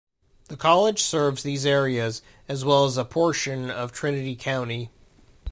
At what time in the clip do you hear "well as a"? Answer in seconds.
2.65-3.05